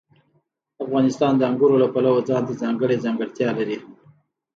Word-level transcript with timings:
افغانستان 0.85 1.33
د 1.37 1.41
انګورو 1.49 1.81
له 1.83 1.87
پلوه 1.93 2.21
ځانته 2.29 2.53
ځانګړې 2.61 3.03
ځانګړتیا 3.05 3.49
لري. 3.57 3.77